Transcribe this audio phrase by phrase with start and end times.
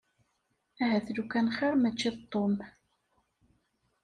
[0.83, 2.53] Ahat lukan xir mačči d Tom.